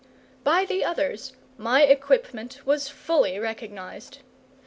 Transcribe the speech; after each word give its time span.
By 0.43 0.65
the 0.65 0.83
others 0.83 1.33
my 1.59 1.83
equipment 1.83 2.65
was 2.65 2.89
fully 2.89 3.37
recognized. 3.37 4.17